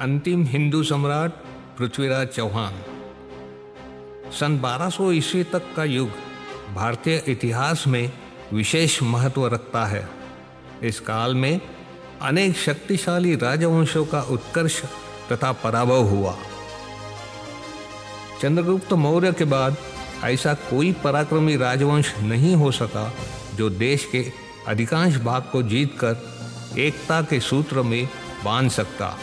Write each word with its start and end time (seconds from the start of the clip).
अंतिम 0.00 0.44
हिंदू 0.44 0.82
सम्राट 0.82 1.30
पृथ्वीराज 1.78 2.28
चौहान। 2.28 2.74
सन 4.32 4.58
1200 4.58 5.12
ईस्वी 5.12 5.44
तक 5.44 5.62
का 5.76 5.84
युग 5.84 6.10
भारतीय 6.74 7.24
इतिहास 7.28 7.86
में 7.86 8.12
विशेष 8.52 9.02
महत्व 9.02 9.46
रखता 9.46 9.84
है। 9.86 10.08
इस 10.82 11.00
काल 11.00 11.34
में 11.34 11.60
अनेक 12.22 12.56
शक्तिशाली 12.56 13.36
राजवंशों 13.36 14.04
का 14.04 14.20
उत्कर्ष 14.20 14.82
तथा 15.32 15.52
पराभव 15.52 16.02
हुआ। 16.02 16.36
चंद्रगुप्त 18.42 18.92
मौर्य 18.92 19.32
के 19.32 19.44
बाद 19.44 19.76
ऐसा 20.24 20.54
कोई 20.54 20.92
पराक्रमी 20.92 21.56
राजवंश 21.56 22.14
नहीं 22.18 22.54
हो 22.54 22.70
सका 22.70 23.12
जो 23.54 23.70
देश 23.70 24.08
के 24.12 24.32
अधिकांश 24.66 25.16
भाग 25.16 25.42
को 25.42 25.62
जीतकर 25.62 26.16
एकता 26.78 27.22
के 27.22 27.40
सूत्र 27.40 27.82
में 27.82 28.08
बाँध 28.44 28.70
सकता। 28.70 29.18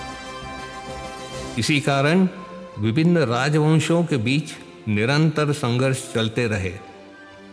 इसी 1.57 1.79
कारण 1.79 2.27
विभिन्न 2.79 3.17
राजवंशों 3.17 4.03
के 4.03 4.17
बीच 4.17 4.51
निरंतर 4.87 5.51
संघर्ष 5.53 6.13
चलते 6.13 6.47
रहे। 6.47 6.73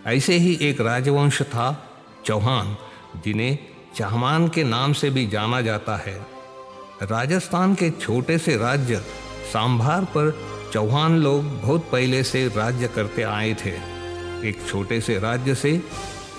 ऐसे 0.06 0.34
ही 0.34 0.58
एक 0.60 0.80
राजवंश 0.80 1.42
था 1.42 1.90
चौहान, 2.26 2.76
जिन्हें 3.24 3.58
चहमान 3.96 4.48
के 4.48 4.64
नाम 4.64 4.92
से 4.92 5.10
भी 5.10 5.26
जाना 5.26 5.60
जाता 5.60 5.96
है। 5.96 6.26
राजस्थान 7.02 7.74
के 7.74 7.90
छोटे 7.90 8.38
से 8.38 8.56
राज्य 8.56 8.96
सांभार 9.52 10.04
पर 10.04 10.38
चौहान 10.72 11.18
लोग 11.18 11.62
बहुत 11.62 11.88
पहले 11.92 12.22
से 12.24 12.48
राज्य 12.48 12.88
करते 12.88 13.22
आए 13.22 13.54
थे। 13.54 13.94
एक 14.48 14.66
छोटे 14.68 15.00
से 15.00 15.18
राज्य 15.18 15.54
से 15.54 15.82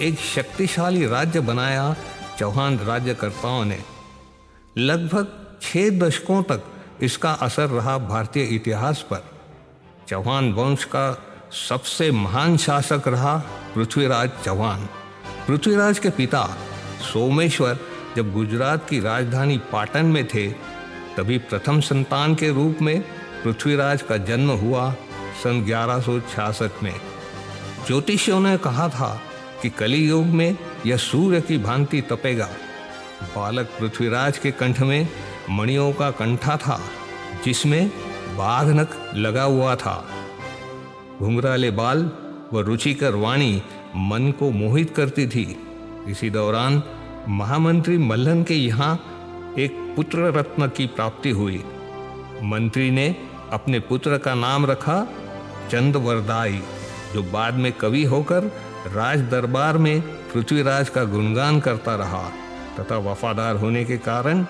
एक 0.02 0.20
शक्तिशाली 0.20 1.06
राज्य 1.06 1.40
बनाया 1.40 1.96
चौहान 2.40 2.80
राज्यकर्ताओं 2.80 3.66
ने। 3.66 3.80
लगभग 4.78 5.58
छः 5.62 5.90
दशकों 5.90 6.44
तक 6.44 6.64
इसका 7.02 7.32
असर 7.32 7.70
रहा 7.70 7.98
भारतीय 7.98 8.44
इतिहास 8.44 9.02
पर। 9.02 9.24
चौहान 10.08 10.54
वंश 10.54 10.84
का 10.84 11.24
सबसे 11.70 12.12
महान 12.12 12.58
शासक 12.58 13.02
रहा 13.08 13.38
पृथ्वीराज 13.76 14.30
चौहान। 14.46 14.90
पृथ्वीराज 15.48 16.00
के 16.00 16.10
पिता 16.10 16.58
सोमेश्वर 17.14 17.80
जब 18.16 18.34
गुजरात 18.34 18.90
की 18.90 19.00
राजधानी 19.00 19.58
पाटन 19.58 20.06
में 20.06 20.28
थे, 20.28 20.48
तभी 21.18 21.38
प्रथम 21.38 21.80
संतान 21.80 22.36
के 22.36 22.50
रूप 22.50 22.78
में 22.82 23.02
पृथ्वीराज 23.44 24.02
का 24.02 24.18
जन्म 24.18 24.52
हुआ 24.52 24.96
सन 25.44 25.62
ग्यारह 25.62 26.22
में। 26.84 26.96
ज्योतिषियों 27.88 28.40
ने 28.40 28.58
कहा 28.58 28.90
था 28.90 29.22
कि 29.62 29.70
कली 29.70 30.08
युग 30.08 30.26
में 30.26 30.58
यह 30.86 30.98
सूर्य 30.98 31.42
की 31.42 31.58
भांति 31.58 32.02
तपेगा। 32.02 32.50
बालक 33.24 33.66
पृथ्वीराज 33.66 34.38
के 34.38 34.52
कंठ 34.52 34.80
में 34.80 35.08
मणियों 35.50 35.92
का 35.94 36.12
कंठा 36.12 36.58
था, 36.58 36.80
जिसमें 37.46 37.88
बाघनक 38.38 38.90
लगा 39.16 39.44
हुआ 39.44 39.76
था। 39.76 40.04
घुंघराले 41.20 41.72
बाल 41.72 42.10
व 42.54 42.60
रुचिकर 42.60 43.16
वाणी 43.16 43.62
मन 43.96 44.32
को 44.40 44.50
मोहित 44.52 44.94
करती 44.96 45.28
थी। 45.28 45.46
इसी 46.08 46.30
दौरान 46.30 46.82
महामंत्री 47.30 47.98
मल्लन 47.98 48.44
के 48.44 48.56
यहाँ 48.56 48.94
एक 49.60 49.94
पुत्र 49.96 50.20
रत्न 50.20 50.68
की 50.68 50.88
प्राप्ति 50.88 51.30
हुई। 51.30 51.64
मंत्री 52.44 52.92
ने 52.92 53.16
अपने 53.52 53.80
पुत्र 53.80 54.18
का 54.18 54.34
नाम 54.36 54.66
रखा 54.66 55.08
चंदवरदाई, 55.72 56.62
जो 57.14 57.24
बाद 57.24 57.54
में 57.54 57.72
कवि 57.72 58.04
होकर 58.04 58.44
राज 58.88 59.22
दरबार 59.22 59.78
में 59.78 60.02
पृथ्वीराज 60.02 60.90
का 60.90 61.04
गुणगान 61.04 61.60
करता 61.60 61.96
रहा 61.96 62.24
तथा 62.80 62.98
वफादार 62.98 63.56
होने 63.56 63.84
के 63.86 63.98
कारण 63.98 64.46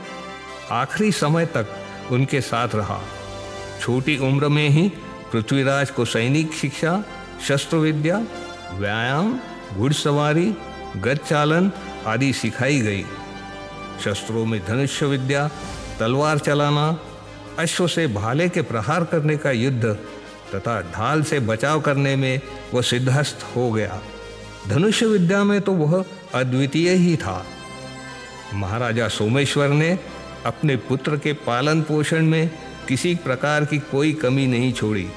आखिरी 0.71 1.11
समय 1.11 1.45
तक 1.45 1.67
उनके 2.11 2.41
साथ 2.41 2.67
रहा। 2.75 3.01
छोटी 3.81 4.17
उम्र 4.17 4.47
में 4.47 4.69
ही 4.69 4.89
पृथ्वीराज 5.31 5.89
को 5.89 6.05
सैनिक 6.05 6.53
शिक्षा, 6.53 7.03
शस्त्र 7.47 7.77
विद्या, 7.77 8.25
व्यायाम, 8.73 9.39
घुड़सवारी, 9.73 10.55
गज 10.97 11.17
चालन 11.17 11.71
आदि 12.05 12.33
सिखाई 12.33 12.79
गई। 12.79 13.05
शस्त्रों 14.03 14.45
में 14.45 14.65
धनुष्य 14.65 15.05
विद्या, 15.05 15.51
तलवार 15.99 16.39
चलाना, 16.39 16.99
अश्व 17.59 17.87
से 17.87 18.07
भाले 18.07 18.49
के 18.49 18.61
प्रहार 18.61 19.03
करने 19.03 19.37
का 19.37 19.51
युद्ध 19.51 19.85
तथा 20.55 20.81
ढाल 20.81 21.23
से 21.23 21.39
बचाव 21.39 21.81
करने 21.81 22.15
में 22.15 22.41
वह 22.73 22.81
सिद्धस्थ 22.81 23.45
हो 23.55 23.71
गया। 23.71 24.01
धनुष्य 24.67 25.05
विद्या 25.05 25.43
में 25.43 25.61
तो 25.61 25.73
वह 25.73 26.05
अद्वितीय 26.33 26.89
ही 26.89 27.15
था। 27.15 27.45
महाराजा 28.53 29.07
सोमेश्वर 29.07 29.67
ने 29.67 29.99
अपने 30.45 30.75
पुत्र 30.75 31.17
के 31.17 31.33
पालन 31.33 31.81
पोषण 31.81 32.25
में 32.25 32.51
किसी 32.87 33.15
प्रकार 33.15 33.65
की 33.65 33.79
कोई 33.79 34.13
कमी 34.13 34.47
नहीं 34.47 34.73
छोड़ी। 34.73 35.07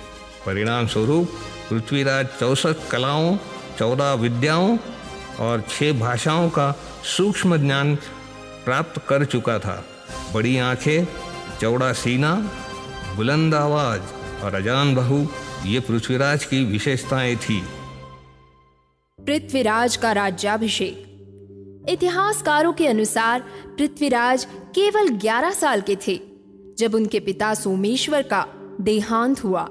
परिणाम 0.46 0.86
स्वरूप 0.86 1.28
पृथ्वीराज 1.70 2.26
चौसठ 2.40 2.74
कलाओं, 2.90 3.36
चौदह 3.78 4.12
विद्याओं 4.12 4.78
और 5.40 5.60
छह 5.60 5.92
भाषाओं 5.92 6.48
का 6.50 6.74
सूक्ष्म 7.04 7.56
ज्ञान 7.56 7.96
प्राप्त 8.64 9.02
कर 9.08 9.24
चुका 9.24 9.58
था। 9.58 9.84
बड़ी 10.34 10.58
आँखें, 10.58 11.04
चौड़ा 11.60 11.92
सीना, 11.92 12.50
बुलंद 13.16 13.54
आवाज़ 13.54 14.02
और 14.44 14.54
अजान 14.54 14.94
बहु, 14.94 15.26
ये 15.66 15.80
पृथ्वीराज 15.80 16.44
की 16.44 16.64
विशेषताएँ 16.64 17.36
थी। 17.36 17.62
पृथ्वीराज 19.20 19.96
का 19.96 20.12
राज्याभिषेक। 20.12 21.07
इतिहासकारों 21.88 22.72
के 22.72 22.86
अनुसार 22.86 23.40
पृथ्वीराज 23.78 24.44
केवल 24.74 25.08
11 25.18 25.52
साल 25.52 25.80
के 25.80 25.96
थे, 26.06 26.20
जब 26.78 26.94
उनके 26.94 27.20
पिता 27.20 27.54
सोमेश्वर 27.54 28.22
का 28.22 28.44
देहांत 28.80 29.44
हुआ। 29.44 29.66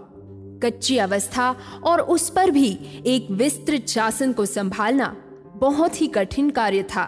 कच्ची 0.63 0.97
अवस्था 0.97 1.50
और 1.84 2.01
उस 2.01 2.29
पर 2.29 2.51
भी 2.51 2.68
एक 3.06 3.31
विस्तृत 3.31 3.88
शासन 3.88 4.34
को 4.34 4.45
संभालना 4.45 5.16
बहुत 5.56 6.01
ही 6.01 6.07
कठिन 6.07 6.50
कार्य 6.50 6.84
था, 6.84 7.03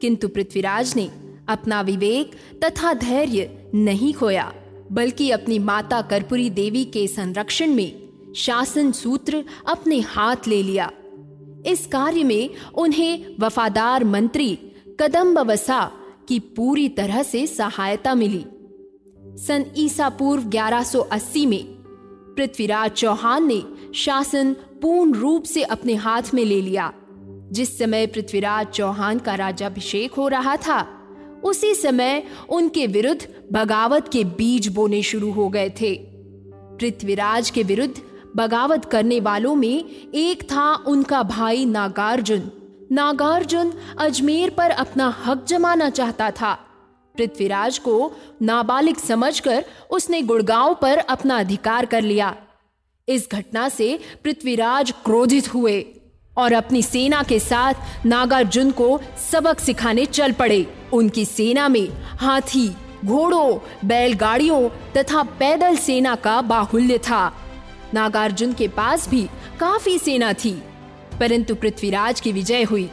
किंतु 0.00 0.28
पृथ्वीराज 0.28 0.96
ने 0.96 1.10
अपना 1.48 1.80
विवेक 1.80 2.30
तथा 2.64 2.92
धैर्य 2.94 3.70
नहीं 3.74 4.12
खोया, 4.14 4.52
बल्कि 4.92 5.30
अपनी 5.30 5.58
माता 5.58 6.00
कर्पूरी 6.02 6.50
देवी 6.50 6.84
के 6.84 7.06
संरक्षण 7.08 7.74
में 7.74 8.32
शासन 8.36 8.92
सूत्र 8.92 9.44
अपने 9.68 10.00
हाथ 10.00 10.48
ले 10.48 10.62
लिया। 10.62 10.90
इस 11.66 11.86
कार्य 11.86 12.24
में 12.24 12.50
उन्हें 12.74 13.36
वफादार 13.40 14.04
मंत्री 14.04 14.58
कदम्ब 15.00 15.38
वसा 15.38 15.92
की 16.28 16.38
पूरी 16.38 16.88
तरह 16.88 17.22
से 17.22 17.46
सहायता 17.46 18.14
मिली। 18.14 18.44
सन 19.46 19.64
ईसा 19.76 20.08
पूर्व 20.08 20.42
1180 20.42 21.46
में 21.46 21.64
पृथ्वीराज 22.36 22.90
चौहान 22.90 23.46
ने 23.46 23.62
शासन 23.94 24.52
पूर्ण 24.52 25.12
रूप 25.12 25.44
से 25.44 25.62
अपने 25.62 25.94
हाथ 25.94 26.22
में 26.34 26.44
ले 26.44 26.60
लिया। 26.60 26.92
जिस 27.52 27.78
समय 27.78 28.06
पृथ्वीराज 28.06 28.66
चौहान 28.66 29.18
का 29.18 29.34
राजाभिषेक 29.34 30.12
हो 30.12 30.28
रहा 30.28 30.56
था, 30.56 30.86
उसी 31.44 31.74
समय 31.74 32.22
उनके 32.48 32.86
विरुद्ध 32.86 33.28
बगावत 33.52 34.08
के 34.12 34.24
बीज 34.24 34.68
बोने 34.68 35.02
शुरू 35.02 35.30
हो 35.30 35.48
गए 35.48 35.70
थे। 35.70 35.94
पृथ्वीराज 36.80 37.50
के 37.50 37.62
विरुद्ध 37.62 38.00
बगावत 38.36 38.84
करने 38.84 39.20
वालों 39.20 39.54
में 39.54 39.84
एक 40.14 40.42
था 40.42 40.74
उनका 40.74 41.22
भाई 41.22 41.64
नागार्जुन। 41.64 42.50
नागार्जुन 42.92 43.72
अजमेर 43.98 44.50
पर 44.50 44.70
अपना 44.70 45.16
हक 45.26 45.44
जमाना 45.44 45.90
चाहता 45.90 46.30
था। 46.30 46.52
पृथ्वीराज 47.16 47.78
को 47.78 48.12
नाबालिग 48.42 48.96
समझकर 48.96 49.64
उसने 49.90 50.22
गुड़गांव 50.22 50.74
पर 50.74 50.98
अपना 50.98 51.38
अधिकार 51.38 51.86
कर 51.86 52.02
लिया। 52.02 52.34
इस 53.08 53.28
घटना 53.32 53.68
से 53.68 53.98
पृथ्वीराज 54.24 54.90
क्रोधित 55.04 55.54
हुए 55.54 55.84
और 56.36 56.52
अपनी 56.52 56.82
सेना 56.82 57.22
के 57.22 57.38
साथ 57.38 58.06
नागार्जुन 58.06 58.70
को 58.70 59.00
सबक 59.30 59.58
सिखाने 59.58 60.06
चल 60.06 60.32
पड़े। 60.32 60.74
उनकी 60.92 61.24
सेना 61.24 61.68
में 61.68 61.88
हाथी, 62.20 62.68
घोड़ों, 63.04 63.58
बैलगाड़ियों 63.84 64.68
तथा 64.96 65.22
पैदल 65.22 65.76
सेना 65.76 66.14
का 66.14 66.40
बाहुल्य 66.42 66.98
था। 66.98 67.41
नागार्जुन 67.94 68.52
के 68.52 68.68
पास 68.68 69.08
भी 69.08 69.22
काफ़ी 69.60 69.98
सेना 69.98 70.32
थी, 70.34 70.52
परंतु 71.20 71.54
पृथ्वीराज 71.54 72.20
की 72.20 72.32
विजय 72.32 72.62
हुई 72.62 72.88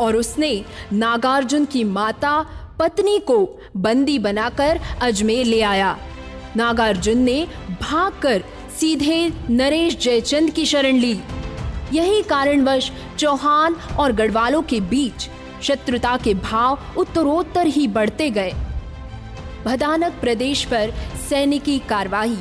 और 0.00 0.16
उसने 0.16 0.64
नागार्जुन 0.92 1.64
की 1.64 1.84
माता 1.84 2.40
पत्नी 2.78 3.18
को 3.18 3.38
बंदी 3.76 4.18
बनाकर 4.18 4.80
अजमेर 5.02 5.44
ले 5.46 5.60
आया। 5.62 5.96
नागार्जुन 6.56 7.18
ने 7.18 7.46
भागकर 7.82 8.44
सीधे 8.80 9.32
नरेश 9.50 9.96
जयचंद 9.98 10.50
की 10.50 10.64
शरण 10.66 10.96
ली। 10.96 11.18
यही 11.92 12.22
कारणवश 12.22 12.90
चौहान 13.18 13.74
और 13.98 14.12
गढ़वालों 14.12 14.62
के 14.62 14.80
बीच 14.80 15.28
शत्रुता 15.62 16.16
के 16.16 16.34
भाव 16.34 16.78
उत्तरोत्तर 16.96 17.66
ही 17.66 17.86
बढ़ते 17.88 18.30
गए। 18.30 18.52
भदानक 19.64 20.12
प्रदेश 20.20 20.64
पर 20.64 20.92
सैनिकी 21.28 21.78
कार्रवाई 21.78 22.36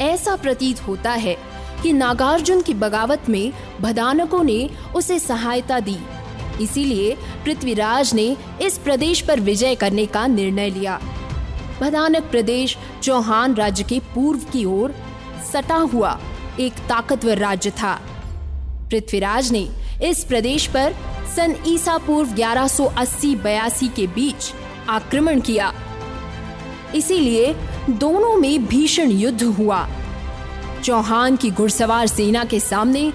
ऐसा 0.00 0.36
प्रतीत 0.36 0.80
होता 0.80 1.12
है 1.12 1.36
कि 1.82 1.92
नागार्जुन 1.92 2.62
की 2.62 2.74
बगावत 2.74 3.28
में 3.28 3.52
भदानकों 3.80 4.42
ने 4.44 4.68
उसे 4.96 5.18
सहायता 5.18 5.80
दी। 5.80 5.96
इसीलिए 6.60 7.16
पृथ्वीराज 7.44 8.14
ने 8.14 8.36
इस 8.62 8.78
प्रदेश 8.78 9.20
पर 9.20 9.40
विजय 9.40 9.74
करने 9.74 10.06
का 10.06 10.26
निर्णय 10.26 10.70
लिया। 10.70 11.00
भदानक 11.80 12.22
प्रदेश 12.22 12.76
चौहान 13.02 13.54
राज्य 13.54 13.84
के 13.84 13.98
पूर्व 14.14 14.40
की 14.52 14.64
ओर 14.64 14.94
सटा 15.52 15.76
हुआ 15.92 16.18
एक 16.60 16.72
ताकतवर 16.88 17.38
राज्य 17.38 17.70
था। 17.70 17.94
पृथ्वीराज 18.90 19.50
ने 19.52 19.68
इस 20.04 20.24
प्रदेश 20.24 20.66
पर 20.66 20.94
सन 21.36 21.54
ईसा 21.66 21.96
पूर्व 21.98 22.30
1180-82 22.30 23.88
के 23.88 24.06
बीच 24.06 24.52
आक्रमण 24.88 25.40
किया। 25.40 25.72
इसीलिए 26.94 27.54
दोनों 27.88 28.36
में 28.36 28.66
भीषण 28.66 29.10
युद्ध 29.10 29.42
हुआ। 29.42 29.88
चौहान 30.84 31.36
की 31.36 31.50
घुड़सवार 31.50 32.06
सेना 32.06 32.44
के 32.44 32.60
सामने 32.60 33.12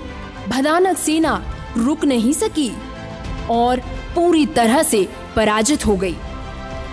भदानक 0.50 0.98
सेना 0.98 1.44
रुक 1.78 2.06
नहीं 2.06 2.34
सकी 2.34 2.72
और 3.50 3.80
पूरी 4.16 4.46
तरह 4.46 4.84
से 4.84 5.10
पराजित 5.36 5.86
हो 5.86 5.96
गई। 5.96 6.16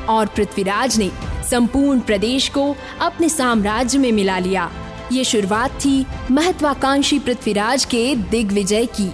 और 0.08 0.26
पृथ्वीराज 0.26 0.98
ने 0.98 1.10
संपूर्ण 1.50 2.00
प्रदेश 2.00 2.48
को 2.48 2.76
अपने 3.00 3.28
साम्राज्य 3.28 3.98
में 3.98 4.12
मिला 4.12 4.38
लिया। 4.38 4.70
ये 5.12 5.24
शुरुआत 5.24 5.70
थी 5.70 6.06
महत्वाकांक्षी 6.30 7.18
पृथ्वीराज 7.18 7.84
के 7.84 8.14
दिग्विजय 8.16 8.86
की। 8.86 9.10